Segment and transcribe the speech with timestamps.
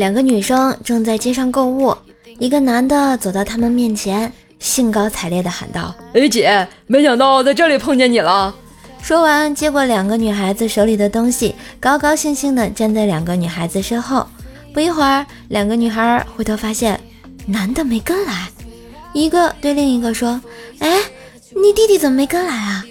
[0.00, 1.94] 两个女生正在街上购物，
[2.38, 8.54] 一个男的走到他们面前，兴高采烈地喊道：“哎姐，没想到在这里碰见你了。”
[9.02, 14.26] 说完，接过两个女孩子手里的东西，高高兴兴地站在两个女孩子身后。
[14.72, 16.98] 不一会儿，两个女孩回头发现
[17.44, 18.48] 男的没跟来，
[19.12, 20.40] 一个对另一个说
[20.80, 20.98] ：“哎，
[21.54, 22.82] 你弟弟怎么没跟来啊？”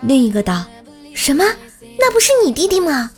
[0.00, 0.64] 另一个道
[1.12, 1.44] ：“什么？
[1.98, 3.10] 那不是你弟弟吗？”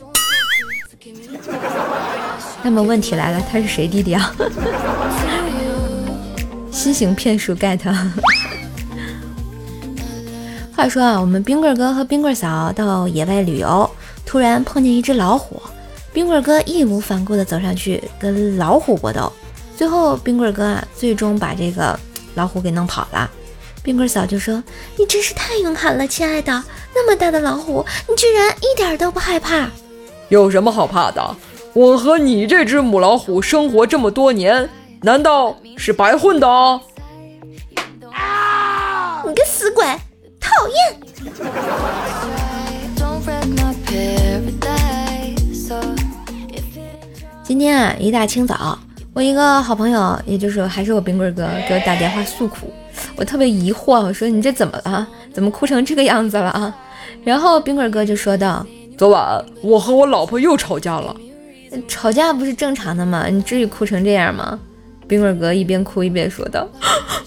[2.68, 4.30] 那么问题来了，他是谁弟弟啊？
[6.70, 7.80] 新型骗术 get。
[10.76, 13.90] 话说啊，我们冰棍哥和冰棍嫂到野外旅游，
[14.26, 15.62] 突然碰见一只老虎，
[16.12, 19.32] 冰棍哥义无反顾地走上去跟老虎搏斗，
[19.74, 21.98] 最后冰棍哥啊，最终把这个
[22.34, 23.30] 老虎给弄跑了。
[23.82, 24.62] 冰棍嫂就说
[24.98, 26.62] ：“你真是太勇敢了，亲爱的，
[26.94, 29.70] 那么大的老虎，你居然一点都不害怕？
[30.28, 31.34] 有什么好怕的？”
[31.74, 34.68] 我和你这只母老虎生活这么多年，
[35.02, 36.48] 难道是白混的？
[38.10, 39.22] 啊！
[39.26, 39.84] 你个死鬼，
[40.40, 40.76] 讨厌！
[47.44, 48.78] 今天啊，一大清早，
[49.12, 52.72] 我一个好朋友，也就是还是我冰棍哥，给我打电话诉苦。
[53.14, 55.06] 我特别疑惑，我说你这怎么了？
[55.32, 56.74] 怎么哭成这个样子了啊？
[57.22, 58.66] 然后冰棍哥就说道
[58.98, 61.14] ：“昨晚我和我老婆又吵架了。”
[61.86, 63.26] 吵架不是正常的吗？
[63.28, 64.58] 你至于哭成这样吗？
[65.06, 66.68] 冰棍哥一边哭一边说道：“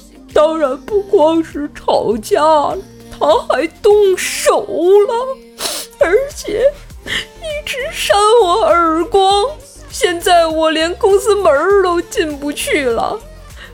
[0.34, 2.40] 当然不光是吵架，
[3.12, 5.38] 他还动手了，
[6.00, 6.62] 而且
[7.06, 9.46] 一直扇我耳光。
[9.90, 11.52] 现在我连公司门
[11.84, 13.20] 都进不去了，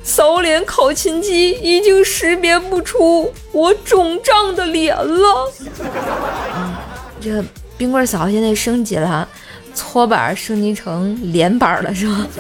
[0.03, 5.51] 扫脸考勤机已经识别不出我肿胀的脸了。”
[7.19, 7.43] 这
[7.77, 9.27] 冰棍嫂现在升级了。
[9.78, 12.25] 搓板升级成连板了是吗？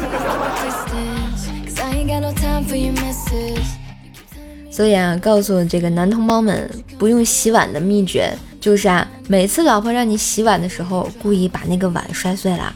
[4.71, 6.67] 所以啊，告诉这个男同胞们，
[6.97, 12.73] 不用洗碗的秘诀就是啊，每次老婆让你洗碗的时候，故意把那个碗摔碎了，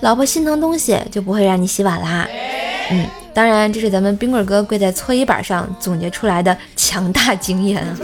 [0.00, 2.26] 老婆心疼东西就不会让你洗碗啦。
[2.92, 7.84] 嗯，当然这是咱们冰棍哥跪在搓衣板上总结出来的强大经验。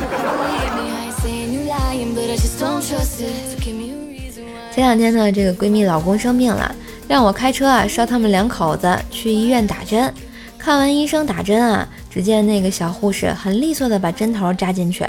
[4.81, 6.75] 前两天呢，这个闺蜜老公生病了，
[7.07, 10.11] 让我开车啊，捎他们两口子去医院打针。
[10.57, 15.07] 看完医生打针啊，只见那个小护士很利索的把针头扎进去。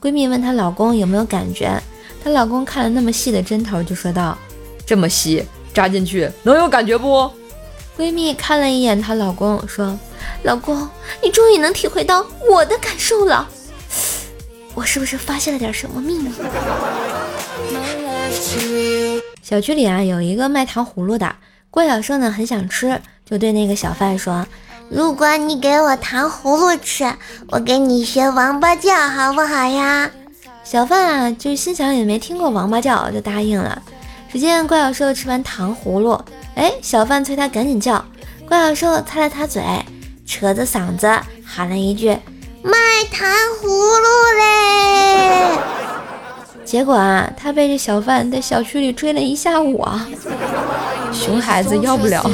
[0.00, 1.80] 闺蜜问她老公有没有感觉，
[2.24, 4.36] 她老公看了那么细的针头，就说道
[4.84, 7.30] ：“这么细，扎进去能有感觉不？”
[7.96, 9.96] 闺蜜看了一眼她老公，说
[10.42, 10.88] ：“老公，
[11.22, 13.48] 你终于能体会到我的感受了，
[14.74, 16.28] 我是不是发现了点什么秘密？”
[19.42, 21.36] 小区里啊，有一个卖糖葫芦的，
[21.70, 24.46] 郭小生呢很想吃，就对那个小贩说
[24.88, 27.12] ：“如果你给我糖葫芦吃，
[27.48, 30.10] 我给你学王八叫，好不好呀？”
[30.64, 33.82] 小贩啊，就心想也没听过王八叫，就答应了。
[34.32, 36.18] 只见怪小兽吃完糖葫芦，
[36.54, 38.02] 哎，小贩催他赶紧叫，
[38.48, 39.62] 怪小兽擦了擦嘴，
[40.24, 41.06] 扯着嗓子
[41.44, 42.08] 喊了一句
[42.64, 42.72] ：“卖
[43.12, 43.28] 糖
[43.60, 44.06] 葫芦
[44.38, 45.58] 嘞！”
[46.64, 50.08] 结果啊，他被这小贩在小区里追了一下午啊！
[51.12, 52.24] 熊孩子要不了。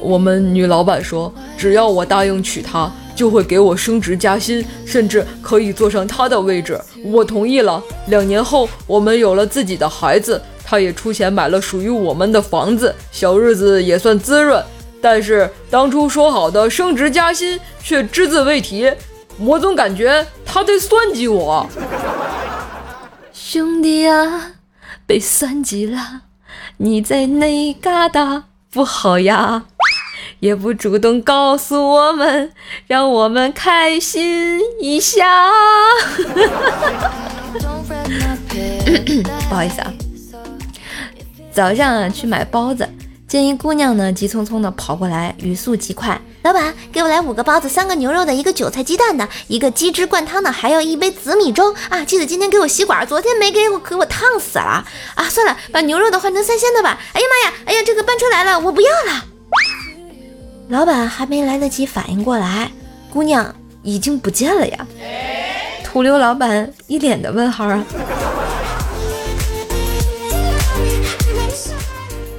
[0.00, 6.80] 我们女老板说，只要我答应娶她，就会给我升职加薪，甚至可以坐上她的位置。
[7.04, 7.80] 我同意了。
[8.06, 14.60] 两年后，我们有了自己的孩子，她也出钱买了属于我们的房子，小日子也算滋润。
[15.02, 18.90] 但是当初说好的升职加薪却只字未提。
[19.40, 21.66] 我总感觉他在算计我，
[23.32, 24.52] 兄弟啊，
[25.06, 26.22] 被算计了，
[26.76, 29.64] 你在哪嘎达不好呀？
[30.40, 32.52] 也不主动告诉我们，
[32.86, 35.48] 让我们开心一下。
[39.48, 39.92] 不好意思啊，
[41.50, 42.88] 早上啊去买包子。
[43.26, 46.20] 见一姑娘呢，急匆匆的跑过来，语速极快。
[46.42, 52.02] 老板，给我来五个包子，三个牛肉的，一个韭菜鸡蛋的，一个鸡汁灌汤的，还要一杯紫米粥啊！
[52.02, 54.82] 记得今天给我吸管，昨天没给我，给我烫死了
[55.16, 55.28] 啊！
[55.28, 56.98] 算了，把牛肉的换成三鲜的吧。
[57.12, 59.24] 哎呀妈呀，哎呀，这个班车来了，我不要了。
[60.70, 62.70] 老板还没来得及反应过来，
[63.12, 64.86] 姑娘已经不见了呀！
[65.84, 67.84] 土流老板一脸的问号啊！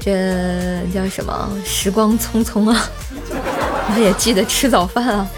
[0.03, 1.51] 这叫什么？
[1.63, 2.89] 时光匆匆啊！
[3.89, 5.29] 我也记得吃早饭啊。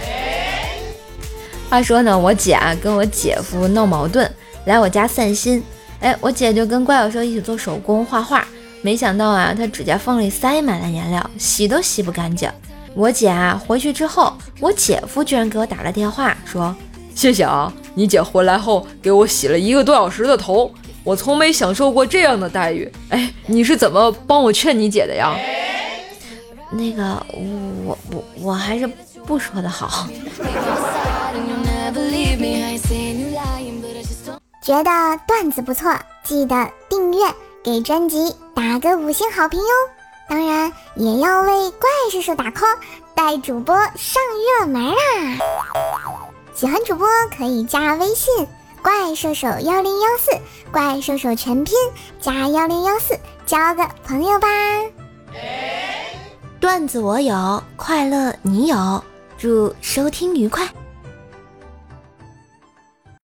[1.69, 4.29] 话说呢，我姐啊跟我姐夫闹矛盾，
[4.65, 5.63] 来我家散心。
[5.99, 8.45] 哎，我姐就跟怪小兽一起做手工画画，
[8.81, 12.51] 没想到啊，她指甲缝里塞满了颜料，洗都洗不干净。
[12.93, 16.75] 我姐啊回去之后，我姐夫居然给我打了电话，说
[17.15, 20.71] 谢谢啊，你姐回来后给我洗了一个多小时的头，
[21.03, 22.91] 我从没享受过这样的待遇。
[23.09, 25.35] 哎，你是怎么帮我劝你姐的呀？
[26.75, 27.25] 那个，
[27.85, 28.87] 我我我还是
[29.25, 30.07] 不说的好。
[34.61, 35.93] 觉得段子不错，
[36.23, 37.19] 记得订阅，
[37.63, 39.67] 给专辑打个五星好评哟。
[40.29, 42.77] 当然也要为怪兽手打 call，
[43.13, 44.23] 带主播上
[44.59, 44.95] 热门啊！
[46.55, 48.47] 喜欢主播可以加微信
[48.81, 50.31] 怪兽手幺零幺四，
[50.71, 51.75] 怪兽手全拼
[52.21, 54.47] 加幺零幺四，交个朋友吧。
[56.63, 59.03] 段子我有，快乐你有，
[59.37, 60.65] 祝收听愉快。